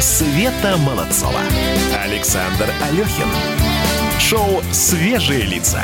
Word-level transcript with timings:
Света 0.00 0.76
Молодцова. 0.78 1.40
Александр 2.04 2.68
Алехин. 2.82 3.28
Шоу 4.20 4.62
«Свежие 4.72 5.42
лица». 5.42 5.82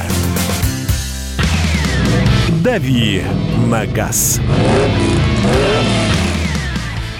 «Дави 2.62 3.24
на 3.66 3.86
газ». 3.86 4.40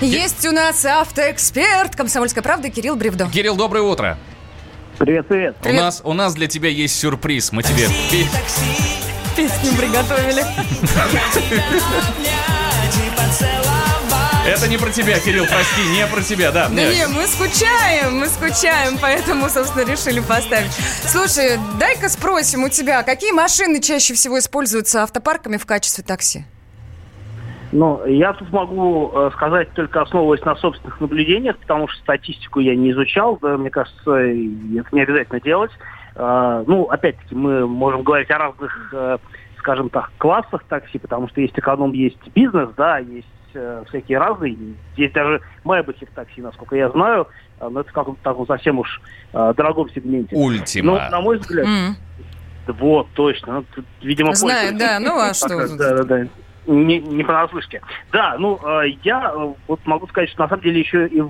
Есть 0.00 0.44
у 0.46 0.52
нас 0.52 0.84
автоэксперт 0.84 1.96
«Комсомольской 1.96 2.42
правды» 2.42 2.70
Кирилл 2.70 2.96
Бревдо. 2.96 3.28
Кирилл, 3.28 3.56
доброе 3.56 3.82
утро. 3.82 4.18
Привет, 4.98 5.26
привет. 5.26 5.56
У 5.64 5.72
нас, 5.72 6.00
у 6.04 6.12
нас 6.12 6.34
для 6.34 6.46
тебя 6.46 6.68
есть 6.68 6.98
сюрприз. 6.98 7.52
Мы 7.52 7.62
тебе... 7.62 7.88
пе- 8.10 8.26
Песню 9.36 9.72
приготовили. 9.76 10.44
Это 14.46 14.68
не 14.68 14.76
про 14.76 14.90
тебя, 14.90 15.18
Кирилл, 15.18 15.46
прости, 15.46 15.80
не 15.88 16.06
про 16.06 16.20
тебя, 16.20 16.52
да. 16.52 16.68
Да 16.68 16.74
не, 16.74 17.06
мы 17.08 17.26
скучаем, 17.26 18.18
мы 18.18 18.26
скучаем, 18.26 18.98
поэтому, 19.00 19.48
собственно, 19.48 19.90
решили 19.90 20.20
поставить. 20.20 20.70
Слушай, 20.70 21.58
дай-ка 21.80 22.10
спросим 22.10 22.64
у 22.64 22.68
тебя, 22.68 23.02
какие 23.04 23.32
машины 23.32 23.80
чаще 23.80 24.12
всего 24.12 24.38
используются 24.38 25.02
автопарками 25.02 25.56
в 25.56 25.64
качестве 25.64 26.04
такси? 26.04 26.44
Ну, 27.72 28.04
я 28.04 28.34
тут 28.34 28.52
могу 28.52 29.10
э, 29.14 29.30
сказать 29.32 29.72
только 29.72 30.02
основываясь 30.02 30.44
на 30.44 30.56
собственных 30.56 31.00
наблюдениях, 31.00 31.56
потому 31.58 31.88
что 31.88 32.02
статистику 32.02 32.60
я 32.60 32.76
не 32.76 32.92
изучал, 32.92 33.38
да, 33.40 33.56
мне 33.56 33.70
кажется, 33.70 34.10
это 34.12 34.88
не 34.92 35.00
обязательно 35.00 35.40
делать. 35.40 35.72
Э, 36.16 36.62
ну, 36.66 36.84
опять-таки, 36.84 37.34
мы 37.34 37.66
можем 37.66 38.02
говорить 38.02 38.30
о 38.30 38.36
разных, 38.38 38.90
э, 38.92 39.16
скажем 39.58 39.88
так, 39.88 40.12
классах 40.18 40.62
такси, 40.68 40.98
потому 40.98 41.28
что 41.30 41.40
есть 41.40 41.58
эконом, 41.58 41.92
есть 41.92 42.20
бизнес, 42.34 42.68
да, 42.76 42.98
есть 42.98 43.26
э, 43.54 43.84
всякие 43.88 44.18
разные. 44.18 44.56
Есть 44.96 45.14
даже 45.14 45.40
майбахи 45.64 46.06
в 46.06 46.10
такси, 46.10 46.40
насколько 46.42 46.76
я 46.76 46.90
знаю, 46.90 47.28
э, 47.60 47.68
но 47.68 47.80
это 47.80 47.90
в 47.90 47.92
каком-то 47.92 48.22
таком 48.22 48.46
совсем 48.46 48.78
уж 48.78 49.00
э, 49.32 49.54
дорогом 49.56 49.88
сегменте. 49.94 50.36
Ультима. 50.36 50.92
Ну, 50.92 51.10
на 51.10 51.20
мой 51.20 51.38
взгляд, 51.38 51.66
М, 51.66 51.96
вот, 52.66 53.08
точно. 53.14 53.64
Ну, 53.76 53.84
видимо, 54.02 54.34
Знаю, 54.34 54.76
да, 54.76 54.98
ну 55.00 55.18
а 55.18 55.34
что? 55.34 55.48
Да, 55.76 55.96
да, 55.96 56.04
да. 56.04 56.26
Не, 56.66 56.98
не 56.98 57.24
понаслышке. 57.24 57.82
Да, 58.10 58.36
ну, 58.38 58.58
э, 58.64 58.88
я 59.02 59.32
э, 59.34 59.52
вот 59.68 59.80
могу 59.84 60.06
сказать, 60.06 60.30
что 60.30 60.42
на 60.42 60.48
самом 60.48 60.62
деле 60.62 60.80
еще 60.80 61.06
и 61.06 61.22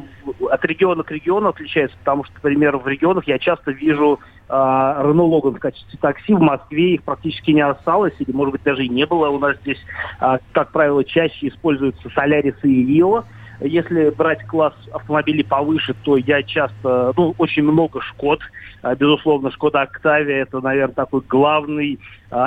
от 0.48 0.64
региона 0.64 1.02
к 1.02 1.10
региону 1.10 1.48
отличается, 1.48 1.96
потому 1.98 2.24
что, 2.24 2.34
например, 2.34 2.76
в 2.76 2.86
регионах 2.86 3.26
я 3.26 3.38
часто 3.40 3.72
вижу 3.72 4.20
э, 4.48 4.52
Renault 4.52 5.30
Logan 5.30 5.56
в 5.56 5.58
качестве 5.58 5.98
такси. 6.00 6.34
В 6.34 6.40
Москве 6.40 6.94
их 6.94 7.02
практически 7.02 7.50
не 7.50 7.62
осталось, 7.62 8.14
или, 8.20 8.30
может 8.30 8.52
быть, 8.52 8.62
даже 8.62 8.84
и 8.84 8.88
не 8.88 9.06
было. 9.06 9.28
У 9.28 9.40
нас 9.40 9.56
здесь, 9.62 9.80
э, 10.20 10.38
как 10.52 10.70
правило, 10.70 11.02
чаще 11.04 11.48
используются 11.48 12.08
Солярис 12.10 12.56
и 12.62 12.86
Рио. 12.86 13.24
Если 13.60 14.10
брать 14.10 14.44
класс 14.46 14.74
автомобилей 14.92 15.42
повыше, 15.42 15.94
то 16.04 16.16
я 16.16 16.42
часто, 16.42 17.12
ну, 17.16 17.34
очень 17.38 17.62
много 17.62 18.00
Шкод. 18.00 18.40
Безусловно, 18.98 19.50
Шкода 19.52 19.82
Октавия 19.82 20.42
это, 20.42 20.60
наверное, 20.60 20.94
такой 20.94 21.22
главный 21.22 22.00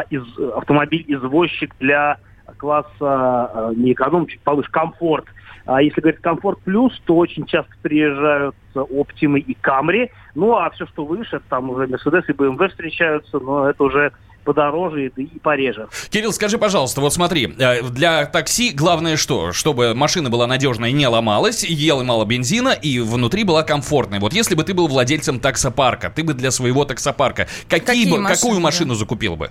из, 0.09 0.23
автомобиль-извозчик 0.53 1.73
для 1.79 2.17
класса 2.57 2.87
а, 3.01 3.71
не 3.75 3.93
эконом, 3.93 4.27
чуть 4.27 4.41
повыше, 4.41 4.69
комфорт. 4.71 5.25
А 5.65 5.81
если 5.81 5.99
говорить 5.99 6.21
комфорт 6.21 6.59
плюс, 6.61 6.97
то 7.05 7.17
очень 7.17 7.45
часто 7.45 7.71
приезжают 7.81 8.55
Оптимы 8.73 9.39
и 9.39 9.53
Камри. 9.53 10.11
Ну, 10.33 10.55
а 10.55 10.69
все, 10.69 10.85
что 10.87 11.03
выше, 11.03 11.41
там 11.49 11.69
уже 11.69 11.87
Мерседес 11.87 12.23
и 12.29 12.33
БМВ 12.33 12.69
встречаются, 12.69 13.39
но 13.39 13.69
это 13.69 13.83
уже 13.83 14.13
подороже 14.45 15.07
и, 15.07 15.21
и 15.21 15.39
пореже. 15.39 15.89
Кирилл, 16.09 16.31
скажи, 16.31 16.57
пожалуйста, 16.57 17.01
вот 17.01 17.13
смотри, 17.13 17.53
э, 17.59 17.81
для 17.89 18.25
такси 18.25 18.71
главное 18.71 19.17
что? 19.17 19.51
Чтобы 19.51 19.93
машина 19.93 20.29
была 20.29 20.47
надежной, 20.47 20.93
не 20.93 21.05
ломалась, 21.05 21.65
ела 21.65 22.01
мало 22.03 22.23
бензина 22.23 22.69
и 22.69 22.99
внутри 22.99 23.43
была 23.43 23.63
комфортной. 23.63 24.19
Вот 24.19 24.31
если 24.31 24.55
бы 24.55 24.63
ты 24.63 24.73
был 24.73 24.87
владельцем 24.87 25.41
таксопарка, 25.41 26.09
ты 26.09 26.23
бы 26.23 26.33
для 26.33 26.51
своего 26.51 26.85
таксопарка 26.85 27.47
какие 27.67 27.97
Какие 27.97 28.11
бы, 28.11 28.21
машины, 28.21 28.35
какую 28.35 28.55
да? 28.55 28.61
машину 28.61 28.95
закупил 28.95 29.35
бы? 29.35 29.49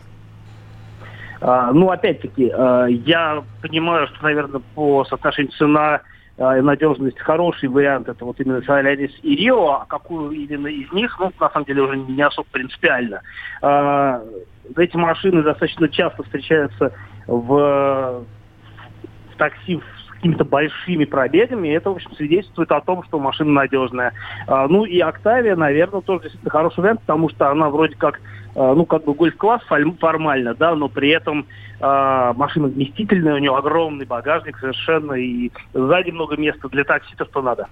А, 1.41 1.73
ну, 1.73 1.91
опять-таки, 1.91 2.51
а, 2.51 2.87
я 2.87 3.43
понимаю, 3.63 4.07
что, 4.09 4.23
наверное, 4.23 4.63
по 4.75 5.05
соотношению 5.05 5.53
цена 5.53 6.01
а, 6.39 6.59
и 6.59 6.61
надежность 6.61 7.19
хороший 7.19 7.69
вариант 7.69 8.09
это 8.09 8.25
вот 8.25 8.41
именно 8.41 8.63
Солярис 8.63 9.13
и 9.23 9.37
Рио, 9.37 9.81
а 9.81 9.87
какую 9.87 10.33
именно 10.33 10.69
из 10.69 10.91
них, 10.93 11.17
ну, 11.19 11.33
на 11.39 11.51
самом 11.51 11.67
деле, 11.67 11.83
уже 11.83 11.97
не 11.97 12.23
особо 12.23 12.49
принципиально. 12.51 13.23
Эти 14.77 14.97
машины 14.97 15.43
достаточно 15.43 15.89
часто 15.89 16.25
встречаются 16.25 16.93
в, 17.27 18.25
в 19.33 19.37
такси 19.39 19.81
с 20.07 20.11
какими-то 20.11 20.45
большими 20.45 21.05
пробегами, 21.05 21.69
и 21.69 21.73
это, 21.73 21.91
в 21.91 21.97
общем, 21.97 22.13
свидетельствует 22.17 22.73
о 22.73 22.81
том, 22.81 23.05
что 23.05 23.21
машина 23.21 23.53
надежная. 23.53 24.13
Ну 24.49 24.85
и 24.85 24.99
Октавия, 24.99 25.55
наверное, 25.55 26.01
тоже 26.01 26.23
действительно 26.23 26.51
хороший 26.51 26.81
вариант, 26.81 27.01
потому 27.03 27.29
что 27.29 27.51
она 27.51 27.71
вроде 27.71 27.95
как, 27.95 28.21
ну, 28.57 28.87
как 28.87 29.05
бы 29.05 29.13
гольф-класс 29.15 29.63
формально, 30.01 30.55
да, 30.55 30.75
но 30.75 30.89
при 30.89 31.11
этом 31.11 31.47
а, 31.79 32.33
машина 32.33 32.69
вместительная, 32.69 33.35
у 33.35 33.39
нее 33.39 33.55
огромный 33.55 34.07
багажник 34.07 34.59
совершенно, 34.59 35.13
и 35.13 35.51
сзади 35.75 36.11
много 36.11 36.37
места 36.37 36.69
для 36.69 36.85
такси, 36.85 37.15
то, 37.17 37.27
что 37.27 37.43
надо. 37.43 37.69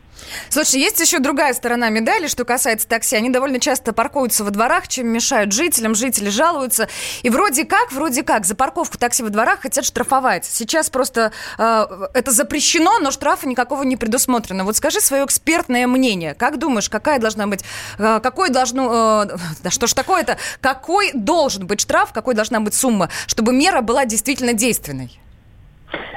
Слушай, 0.51 0.81
есть 0.81 1.01
еще 1.01 1.21
другая 1.21 1.55
сторона 1.55 1.89
медали, 1.89 2.27
что 2.27 2.45
касается 2.45 2.87
такси. 2.87 3.17
Они 3.17 3.31
довольно 3.31 3.61
часто 3.61 3.93
паркуются 3.93 4.45
во 4.45 4.51
дворах, 4.51 4.89
чем 4.89 5.09
мешают 5.09 5.53
жителям. 5.53 5.95
Жители 5.95 6.29
жалуются. 6.29 6.89
И 7.23 7.31
вроде 7.31 7.65
как, 7.65 7.93
вроде 7.93 8.23
как, 8.23 8.45
за 8.45 8.55
парковку 8.55 8.99
такси 8.99 9.23
во 9.23 9.31
дворах 9.31 9.61
хотят 9.61 9.85
штрафовать. 9.85 10.45
Сейчас 10.45 10.91
просто 10.91 11.33
э, 11.59 11.87
это 12.13 12.31
запрещено, 12.31 12.99
но 12.99 13.11
штрафа 13.11 13.49
никакого 13.49 13.85
не 13.85 13.97
предусмотрено. 13.97 14.65
Вот 14.65 14.77
скажи 14.77 15.01
свое 15.01 15.25
экспертное 15.25 15.87
мнение. 15.87 16.35
Как 16.35 16.59
думаешь, 16.59 16.91
какая 16.91 17.19
должна 17.19 17.47
быть, 17.47 17.65
э, 17.99 18.21
какой 18.23 18.51
должно, 18.51 19.25
э, 19.25 19.37
да 19.63 19.71
что 19.71 19.87
ж 19.87 19.95
такое-то, 19.95 20.37
какой 20.75 21.13
должен 21.15 21.67
быть 21.67 21.81
штраф, 21.81 22.13
какой 22.13 22.35
должна 22.35 22.61
быть 22.61 22.75
сумма, 22.75 23.09
чтобы 23.27 23.53
мера 23.53 23.81
была 23.81 24.05
действительно 24.05 24.53
действенной? 24.53 25.19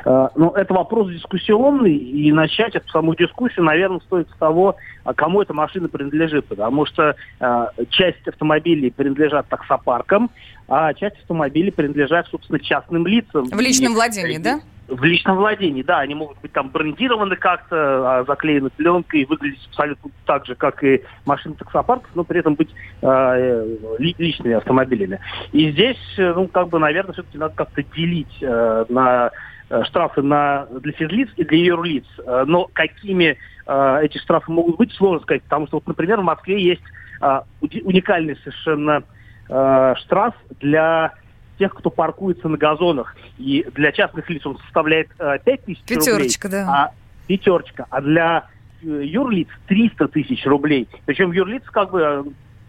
Э, 0.05 0.29
Ну, 0.35 0.51
это 0.51 0.73
вопрос 0.73 1.09
дискуссионный, 1.11 1.95
и 1.95 2.31
начать 2.31 2.75
эту 2.75 2.89
саму 2.89 3.15
дискуссию, 3.15 3.65
наверное, 3.65 3.99
стоит 3.99 4.27
с 4.29 4.37
того, 4.37 4.75
а 5.03 5.13
кому 5.13 5.41
эта 5.41 5.53
машина 5.53 5.87
принадлежит, 5.89 6.45
потому 6.47 6.85
что 6.85 7.15
э, 7.39 7.65
часть 7.89 8.27
автомобилей 8.27 8.89
принадлежат 8.91 9.47
таксопаркам, 9.47 10.29
а 10.67 10.93
часть 10.93 11.17
автомобилей 11.21 11.71
принадлежат, 11.71 12.27
собственно, 12.27 12.59
частным 12.59 13.05
лицам. 13.05 13.45
В 13.45 13.59
личном 13.59 13.91
И- 13.93 13.95
владении, 13.95 14.37
да? 14.37 14.59
В 14.87 15.03
личном 15.03 15.35
владении, 15.35 15.83
да, 15.83 15.99
они 15.99 16.15
могут 16.15 16.39
быть 16.41 16.53
там 16.53 16.69
брендированы 16.69 17.35
как-то, 17.35 18.19
а, 18.19 18.23
заклеены 18.23 18.69
пленкой, 18.69 19.25
выглядеть 19.25 19.67
абсолютно 19.67 20.11
так 20.25 20.45
же, 20.45 20.55
как 20.55 20.81
и 20.81 21.03
машины 21.25 21.55
таксопарков, 21.55 22.09
но 22.15 22.23
при 22.23 22.39
этом 22.39 22.55
быть 22.55 22.73
э, 23.01 23.65
ли- 23.99 24.15
личными 24.17 24.55
автомобилями. 24.55 25.19
И 25.51 25.71
здесь, 25.71 25.97
э, 26.17 26.33
ну, 26.33 26.47
как 26.47 26.69
бы, 26.69 26.79
наверное, 26.79 27.11
все-таки 27.11 27.37
надо 27.37 27.53
как-то 27.53 27.83
делить 27.83 28.37
э, 28.41 28.85
на 28.87 29.31
э, 29.69 29.83
штрафы 29.83 30.21
на, 30.21 30.67
для 30.79 30.93
физлиц 30.93 31.29
и 31.35 31.43
для 31.43 31.57
юрлиц. 31.65 32.05
Э, 32.25 32.45
Но 32.47 32.69
какими 32.71 33.37
э, 33.65 33.99
эти 34.03 34.17
штрафы 34.19 34.51
могут 34.53 34.77
быть, 34.77 34.93
сложно 34.93 35.19
сказать, 35.19 35.43
потому 35.43 35.67
что, 35.67 35.77
вот, 35.77 35.87
например, 35.87 36.21
в 36.21 36.23
Москве 36.23 36.63
есть 36.63 36.83
э, 37.21 37.41
уникальный 37.59 38.37
совершенно 38.37 39.03
э, 39.49 39.95
штраф 39.97 40.33
для 40.61 41.11
тех, 41.57 41.73
кто 41.73 41.89
паркуется 41.89 42.47
на 42.47 42.57
газонах. 42.57 43.15
И 43.37 43.65
для 43.73 43.91
частных 43.91 44.29
лиц 44.29 44.45
он 44.45 44.57
составляет 44.59 45.09
э, 45.19 45.37
5 45.43 45.65
тысяч 45.65 45.79
рублей. 45.81 45.97
Пятерочка, 45.97 46.49
да. 46.49 46.67
А, 46.67 46.91
пятерочка. 47.27 47.85
А 47.89 48.01
для 48.01 48.47
э, 48.81 49.01
юрлиц 49.03 49.47
300 49.67 50.07
тысяч 50.09 50.45
рублей. 50.45 50.87
Причем 51.05 51.31
юрлиц 51.31 51.63
как 51.65 51.91
бы 51.91 52.01
э, 52.01 52.23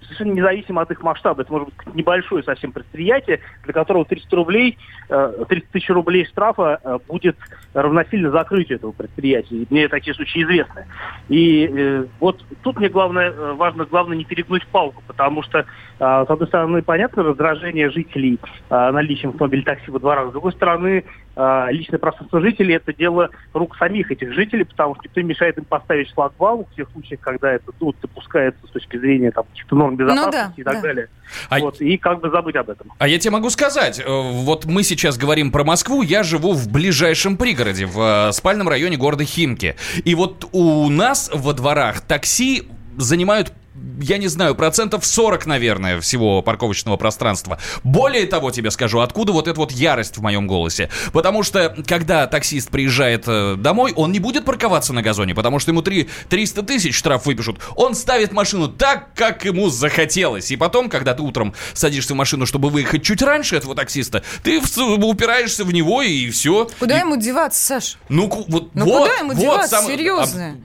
совершенно 0.08 0.32
независимо 0.32 0.82
от 0.82 0.90
их 0.90 1.02
масштаба. 1.02 1.42
Это 1.42 1.52
может 1.52 1.68
быть 1.68 1.94
небольшое 1.94 2.42
совсем 2.42 2.72
предприятие, 2.72 3.40
для 3.64 3.72
которого 3.72 4.04
300 4.04 4.36
рублей, 4.36 4.78
э, 5.08 5.44
300 5.48 5.72
тысяч 5.72 5.90
рублей 5.90 6.24
штрафа 6.26 6.80
э, 6.82 6.98
будет 7.06 7.36
равносильно 7.74 8.30
закрытию 8.30 8.78
этого 8.78 8.92
предприятия. 8.92 9.66
Мне 9.70 9.88
такие 9.88 10.14
случаи 10.14 10.42
известны. 10.42 10.86
И 11.28 11.66
э, 11.66 12.06
вот 12.20 12.44
тут 12.62 12.78
мне 12.78 12.88
главное, 12.88 13.30
э, 13.30 13.52
важно, 13.54 13.84
главное 13.84 14.16
не 14.16 14.24
перегнуть 14.24 14.66
палку, 14.66 15.02
потому 15.06 15.42
что, 15.42 15.60
э, 15.60 15.64
с 15.98 16.30
одной 16.30 16.48
стороны, 16.48 16.82
понятно 16.82 17.22
раздражение 17.22 17.90
жителей 17.90 18.38
э, 18.70 18.90
наличием 18.90 19.30
автомобиля 19.30 19.62
такси 19.62 19.90
во 19.90 19.98
дворах, 19.98 20.30
с 20.30 20.32
другой 20.32 20.52
стороны, 20.52 21.04
э, 21.38 21.66
личное 21.70 21.98
пространство 21.98 22.40
жителей 22.40 22.74
это 22.74 22.92
дело 22.92 23.30
рук 23.52 23.76
самих 23.76 24.10
этих 24.10 24.32
жителей, 24.34 24.64
потому 24.64 24.96
что 24.96 25.08
не 25.16 25.22
мешает 25.22 25.56
им 25.56 25.64
поставить 25.64 26.10
шлагбаум 26.10 26.66
в 26.70 26.74
тех 26.74 26.88
случаях, 26.90 27.20
когда 27.20 27.52
это 27.52 27.72
ну, 27.80 27.94
допускается 28.00 28.66
с 28.66 28.70
точки 28.70 28.98
зрения 28.98 29.30
там, 29.30 29.44
каких-то 29.44 29.76
норм 29.76 29.96
безопасности 29.96 30.26
Ну 30.26 30.32
да, 30.32 30.52
и 30.56 30.62
так 30.64 30.74
да. 30.74 30.80
далее. 30.80 31.08
А- 31.48 31.58
Вот, 31.60 31.80
и 31.80 31.96
как 31.96 32.20
бы 32.20 32.30
забыть 32.30 32.56
об 32.56 32.70
этом. 32.70 32.92
А 32.98 33.06
я 33.06 33.18
тебе 33.18 33.30
могу 33.30 33.50
сказать, 33.50 34.00
э, 34.00 34.04
вот 34.06 34.64
мы 34.64 34.82
сейчас 34.82 35.16
говорим 35.16 35.52
про 35.52 35.64
Москву, 35.64 36.02
я 36.02 36.22
живу 36.22 36.52
в 36.52 36.70
ближайшем 36.70 37.36
пригороде, 37.36 37.86
в 37.86 38.28
э, 38.28 38.32
спальном 38.32 38.68
районе 38.68 38.96
города 38.96 39.24
Химки. 39.24 39.76
И 40.04 40.14
вот 40.14 40.48
у 40.52 40.88
нас 40.90 41.30
во 41.32 41.52
дворах 41.52 42.00
такси 42.00 42.68
занимают 42.96 43.52
я 44.00 44.18
не 44.18 44.28
знаю, 44.28 44.54
процентов 44.54 45.04
40, 45.04 45.46
наверное, 45.46 46.00
всего 46.00 46.42
парковочного 46.42 46.96
пространства. 46.96 47.58
Более 47.84 48.26
того, 48.26 48.50
тебе 48.50 48.70
скажу, 48.70 49.00
откуда 49.00 49.32
вот 49.32 49.48
эта 49.48 49.58
вот 49.58 49.72
ярость 49.72 50.18
в 50.18 50.22
моем 50.22 50.46
голосе. 50.46 50.90
Потому 51.12 51.42
что, 51.42 51.76
когда 51.86 52.26
таксист 52.26 52.70
приезжает 52.70 53.24
э, 53.26 53.56
домой, 53.56 53.92
он 53.96 54.12
не 54.12 54.18
будет 54.18 54.44
парковаться 54.44 54.92
на 54.92 55.02
газоне, 55.02 55.34
потому 55.34 55.58
что 55.58 55.70
ему 55.70 55.82
3, 55.82 56.08
300 56.28 56.62
тысяч 56.62 56.96
штраф 56.96 57.26
выпишут. 57.26 57.58
Он 57.76 57.94
ставит 57.94 58.32
машину 58.32 58.68
так, 58.68 59.14
как 59.14 59.44
ему 59.44 59.68
захотелось. 59.68 60.50
И 60.50 60.56
потом, 60.56 60.88
когда 60.88 61.14
ты 61.14 61.22
утром 61.22 61.54
садишься 61.72 62.14
в 62.14 62.16
машину, 62.16 62.46
чтобы 62.46 62.70
выехать 62.70 63.02
чуть 63.02 63.22
раньше 63.22 63.56
этого 63.56 63.74
таксиста, 63.74 64.22
ты 64.42 64.60
упираешься 64.60 65.64
в 65.64 65.72
него 65.72 66.02
и 66.02 66.30
все. 66.30 66.68
Куда 66.78 66.98
и... 66.98 67.00
ему 67.00 67.16
деваться, 67.16 67.60
Саш? 67.60 67.98
Ну, 68.08 68.28
вот, 68.48 68.74
ну 68.74 68.84
вот, 68.84 69.02
куда 69.02 69.16
ему 69.16 69.32
вот, 69.32 69.40
деваться, 69.40 69.76
сам... 69.76 69.86
серьезно? 69.86 70.56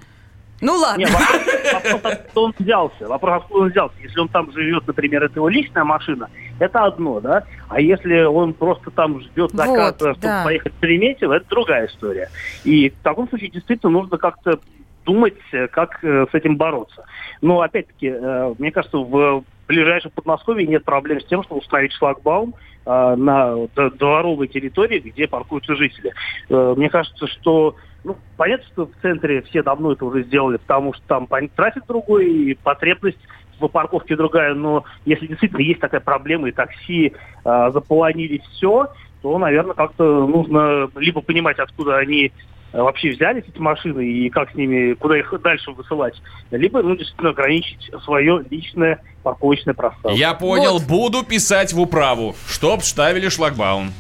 Ну 0.63 0.77
ладно. 0.77 1.01
Нет, 1.01 1.09
вопрос, 1.11 1.93
вопрос, 1.93 2.13
откуда 2.13 2.39
он 2.41 2.53
взялся. 2.57 3.07
Вопрос, 3.07 3.41
откуда 3.43 3.59
он 3.63 3.69
взялся. 3.69 3.95
Если 4.01 4.19
он 4.19 4.27
там 4.29 4.51
живет, 4.53 4.87
например, 4.87 5.23
это 5.23 5.35
его 5.35 5.49
личная 5.49 5.83
машина, 5.83 6.29
это 6.59 6.85
одно, 6.85 7.19
да? 7.19 7.43
А 7.69 7.81
если 7.81 8.23
он 8.23 8.53
просто 8.53 8.89
там 8.91 9.19
ждет 9.21 9.51
заказа, 9.51 9.81
Вот, 9.83 9.95
чтобы 9.95 10.17
да. 10.21 10.43
поехать 10.45 10.73
в 10.73 10.79
Шереметьево, 10.79 11.33
это 11.33 11.45
другая 11.49 11.87
история. 11.87 12.29
И 12.63 12.89
в 12.89 13.03
таком 13.03 13.27
случае 13.27 13.49
действительно 13.49 13.91
нужно 13.91 14.17
как-то 14.17 14.59
думать, 15.05 15.35
э, 15.51 15.67
как 15.67 15.99
э, 16.01 16.25
с 16.31 16.33
этим 16.33 16.55
бороться. 16.55 17.03
Но 17.41 17.59
опять-таки, 17.59 18.07
э, 18.07 18.53
мне 18.57 18.71
кажется, 18.71 18.97
в 18.97 19.43
ближайшем 19.67 20.11
Подмосковье 20.11 20.65
нет 20.65 20.85
проблем 20.85 21.19
с 21.19 21.25
тем, 21.25 21.43
чтобы 21.43 21.59
установить 21.59 21.91
шлагбаум 21.93 22.55
э, 22.85 23.15
на 23.17 23.67
дворовой 23.97 24.47
территории, 24.47 24.99
где 24.99 25.27
паркуются 25.27 25.75
жители. 25.75 26.13
Э, 26.49 26.73
Мне 26.77 26.89
кажется, 26.89 27.27
что 27.27 27.75
ну, 28.03 28.17
понятно, 28.37 28.65
что 28.71 28.85
в 28.85 28.91
центре 29.01 29.41
все 29.43 29.63
давно 29.63 29.93
это 29.93 30.05
уже 30.05 30.23
сделали, 30.23 30.57
потому 30.57 30.93
что 30.93 31.03
там 31.07 31.27
трафик 31.55 31.85
другой, 31.87 32.31
и 32.31 32.53
потребность 32.55 33.19
в 33.59 33.67
парковке 33.67 34.15
другая, 34.15 34.53
но 34.53 34.83
если 35.05 35.27
действительно 35.27 35.61
есть 35.61 35.79
такая 35.79 36.01
проблема, 36.01 36.49
и 36.49 36.51
такси 36.51 37.13
э, 37.45 37.69
заполонили 37.71 38.41
все, 38.51 38.87
то, 39.21 39.37
наверное, 39.37 39.73
как-то 39.73 40.27
нужно 40.27 40.89
либо 40.95 41.21
понимать, 41.21 41.59
откуда 41.59 41.97
они 41.97 42.33
э, 42.73 42.81
вообще 42.81 43.11
взялись, 43.11 43.45
эти 43.47 43.59
машины, 43.59 44.05
и 44.05 44.29
как 44.29 44.51
с 44.51 44.55
ними, 44.55 44.93
куда 44.93 45.17
их 45.17 45.33
дальше 45.41 45.71
высылать, 45.71 46.21
либо, 46.51 46.81
ну, 46.81 46.95
действительно, 46.95 47.29
ограничить 47.29 47.89
свое 48.03 48.43
личное 48.49 49.01
парковочное 49.23 49.73
пространство. 49.73 50.09
Я 50.09 50.33
понял, 50.33 50.73
Вот. 50.73 50.87
буду 50.87 51.23
писать 51.23 51.71
в 51.71 51.79
управу, 51.79 52.35
чтоб 52.49 52.83
ставили 52.83 53.29
шлагбаум. 53.29 53.93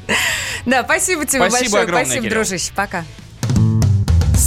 Да, 0.65 0.83
спасибо 0.83 1.25
тебе 1.25 1.41
Спасибо 1.41 1.59
большое. 1.59 1.83
огромное, 1.83 2.05
спасибо, 2.05 2.29
дружище. 2.29 2.73
Пока. 2.75 3.03